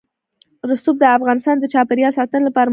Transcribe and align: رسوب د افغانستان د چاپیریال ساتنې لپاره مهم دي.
رسوب 0.69 0.95
د 0.99 1.03
افغانستان 1.17 1.55
د 1.59 1.65
چاپیریال 1.73 2.13
ساتنې 2.19 2.43
لپاره 2.47 2.63
مهم 2.67 2.69
دي. 2.69 2.69